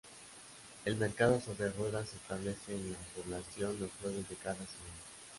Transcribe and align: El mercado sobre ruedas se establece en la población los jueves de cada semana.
El 0.83 0.95
mercado 0.97 1.39
sobre 1.41 1.69
ruedas 1.69 2.09
se 2.09 2.15
establece 2.15 2.73
en 2.73 2.91
la 2.93 2.97
población 3.15 3.79
los 3.79 3.91
jueves 4.01 4.27
de 4.27 4.35
cada 4.35 4.55
semana. 4.55 4.99